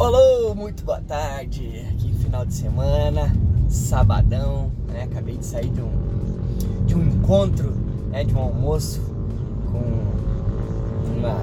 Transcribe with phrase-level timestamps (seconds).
[0.00, 1.86] Olá, muito boa tarde.
[1.90, 3.30] Aqui final de semana,
[3.68, 5.02] sabadão, né?
[5.02, 7.70] Acabei de sair de um, de um encontro,
[8.08, 8.24] né?
[8.24, 8.98] De um almoço
[9.70, 11.36] com uma,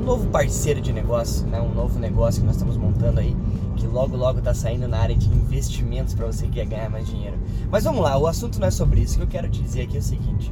[0.00, 1.60] um novo parceiro de negócio, né?
[1.60, 3.36] Um novo negócio que nós estamos montando aí,
[3.76, 7.06] que logo logo tá saindo na área de investimentos para você que quer ganhar mais
[7.06, 7.36] dinheiro.
[7.70, 9.16] Mas vamos lá, o assunto não é sobre isso.
[9.16, 10.50] O que eu quero te dizer aqui é o seguinte.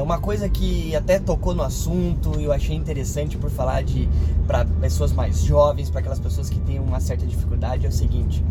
[0.00, 4.08] É uma coisa que até tocou no assunto e eu achei interessante por falar de
[4.46, 8.42] para pessoas mais jovens, para aquelas pessoas que têm uma certa dificuldade é o seguinte: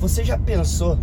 [0.00, 0.98] você já pensou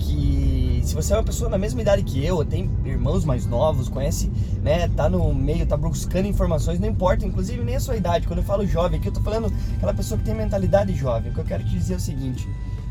[0.00, 3.88] que se você é uma pessoa na mesma idade que eu, tem irmãos mais novos,
[3.88, 4.32] conhece,
[4.64, 8.26] né, tá no meio, tá buscando informações, não importa, inclusive nem a sua idade.
[8.26, 9.46] Quando eu falo jovem aqui, eu tô falando
[9.76, 11.30] aquela pessoa que tem mentalidade jovem.
[11.30, 12.48] O que eu quero te dizer é o seguinte: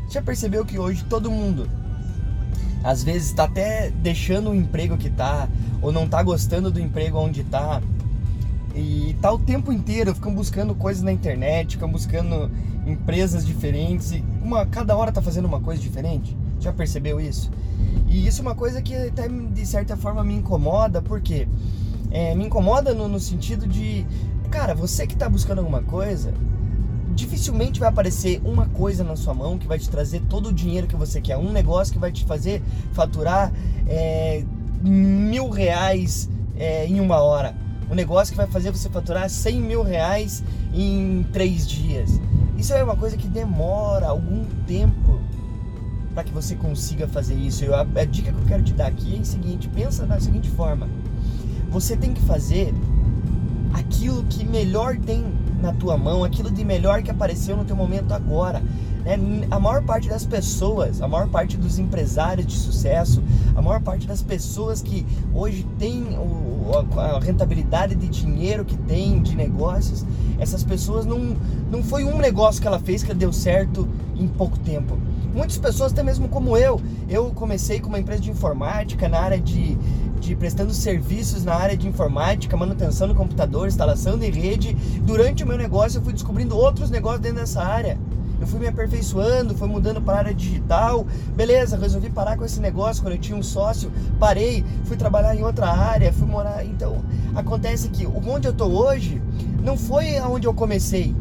[0.08, 1.68] já percebeu que hoje todo mundo
[2.84, 5.48] às vezes está até deixando o emprego que tá,
[5.80, 7.82] ou não tá gostando do emprego onde tá.
[8.74, 12.50] E tá o tempo inteiro, ficam buscando coisas na internet, ficam buscando
[12.86, 16.36] empresas diferentes e uma, cada hora tá fazendo uma coisa diferente.
[16.60, 17.50] Já percebeu isso?
[18.06, 21.48] E isso é uma coisa que até de certa forma me incomoda, porque
[22.10, 24.04] é, me incomoda no, no sentido de,
[24.50, 26.34] cara, você que tá buscando alguma coisa,
[27.14, 30.86] dificilmente vai aparecer uma coisa na sua mão que vai te trazer todo o dinheiro
[30.86, 31.36] que você quer.
[31.36, 32.62] Um negócio que vai te fazer
[32.92, 33.52] faturar
[33.86, 34.44] é,
[34.82, 37.54] mil reais é, em uma hora.
[37.90, 42.20] Um negócio que vai fazer você faturar 100 mil reais em três dias.
[42.56, 45.20] Isso é uma coisa que demora algum tempo
[46.14, 47.64] para que você consiga fazer isso.
[47.64, 50.18] Eu, a, a dica que eu quero te dar aqui é a seguinte: pensa da
[50.18, 50.88] seguinte forma.
[51.70, 52.72] Você tem que fazer
[53.72, 55.24] aquilo que melhor tem
[55.64, 58.62] na tua mão, aquilo de melhor que apareceu no teu momento agora.
[59.04, 59.18] Né?
[59.50, 63.22] A maior parte das pessoas, a maior parte dos empresários de sucesso,
[63.54, 66.16] a maior parte das pessoas que hoje tem
[66.96, 70.04] a rentabilidade de dinheiro que tem, de negócios,
[70.38, 71.36] essas pessoas não,
[71.70, 74.98] não foi um negócio que ela fez que deu certo em pouco tempo.
[75.34, 79.40] Muitas pessoas, até mesmo como eu, eu comecei com uma empresa de informática na área
[79.40, 79.76] de,
[80.24, 84.74] de prestando serviços na área de informática, manutenção do computador, instalação de rede.
[85.02, 87.98] Durante o meu negócio, eu fui descobrindo outros negócios dentro dessa área.
[88.40, 91.06] Eu fui me aperfeiçoando, fui mudando para a área digital.
[91.36, 93.92] Beleza, resolvi parar com esse negócio quando eu tinha um sócio.
[94.18, 96.64] Parei, fui trabalhar em outra área, fui morar.
[96.64, 97.02] Então,
[97.34, 99.20] acontece que onde eu estou hoje
[99.62, 101.14] não foi aonde eu comecei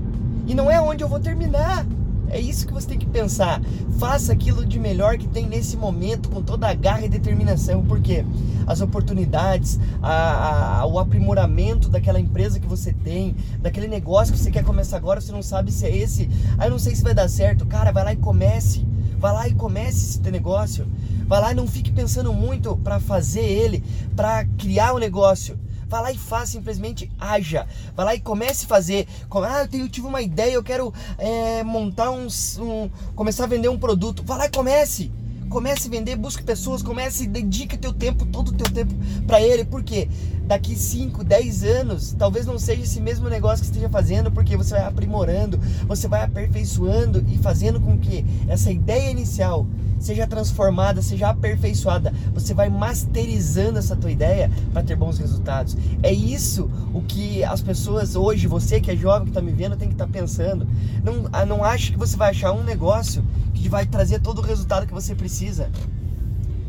[0.46, 1.86] e não é onde eu vou terminar.
[2.34, 3.62] É isso que você tem que pensar.
[4.00, 8.26] Faça aquilo de melhor que tem nesse momento, com toda a garra e determinação, porque
[8.66, 14.50] as oportunidades, a, a, o aprimoramento daquela empresa que você tem, daquele negócio que você
[14.50, 16.28] quer começar agora, você não sabe se é esse.
[16.58, 17.68] Ah, eu não sei se vai dar certo.
[17.68, 18.84] Cara, vai lá e comece.
[19.20, 20.88] Vai lá e comece esse negócio.
[21.28, 23.84] Vai lá e não fique pensando muito para fazer ele,
[24.16, 25.56] para criar o negócio.
[25.94, 27.68] Vai lá e faz, simplesmente haja.
[27.96, 29.08] Vai lá e comece a fazer.
[29.30, 32.26] Ah, eu, tenho, eu tive uma ideia, eu quero é, montar um,
[32.58, 32.90] um.
[33.16, 34.24] começar a vender um produto.
[34.26, 35.12] Vai lá e comece.
[35.50, 38.94] Comece a vender, busque pessoas, comece, dedique teu tempo, todo o teu tempo
[39.28, 40.10] para ele, porque
[40.46, 44.72] daqui 5, 10 anos, talvez não seja esse mesmo negócio que esteja fazendo, porque você
[44.72, 49.66] vai aprimorando, você vai aperfeiçoando e fazendo com que essa ideia inicial
[50.04, 52.14] seja transformada, seja aperfeiçoada.
[52.34, 55.78] Você vai masterizando essa tua ideia para ter bons resultados.
[56.04, 59.78] É isso o que as pessoas hoje, você que é jovem que está me vendo,
[59.78, 60.68] tem que estar tá pensando.
[61.04, 63.24] Não, ah, não ache que você vai achar um negócio
[63.64, 65.72] que vai trazer todo o resultado que você precisa.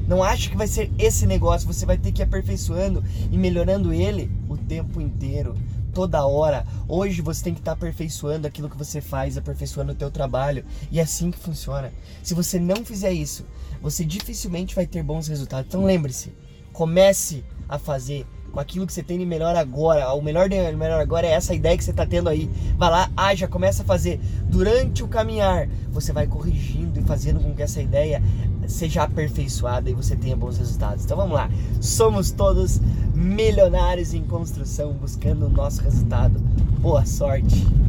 [0.06, 3.92] Não ache que vai ser esse negócio, você vai ter que ir aperfeiçoando e melhorando
[3.92, 5.56] ele o tempo inteiro
[5.92, 6.64] toda hora.
[6.86, 10.64] Hoje você tem que estar aperfeiçoando aquilo que você faz, aperfeiçoando o teu trabalho.
[10.88, 11.92] E é assim que funciona.
[12.22, 13.44] Se você não fizer isso,
[13.82, 15.66] você dificilmente vai ter bons resultados.
[15.66, 16.32] Então lembre-se,
[16.72, 20.10] comece a fazer com aquilo que você tem de melhor agora.
[20.14, 22.48] O melhor de melhor agora é essa ideia que você está tendo aí.
[22.78, 24.20] Vai lá, haja, começa a fazer.
[24.44, 28.22] Durante o caminhar, você vai corrigindo e fazendo com que essa ideia
[28.68, 31.04] seja aperfeiçoada e você tenha bons resultados.
[31.04, 31.50] Então vamos lá.
[31.80, 32.80] Somos todos
[33.12, 36.38] milionários em construção buscando o nosso resultado.
[36.80, 37.83] Boa sorte.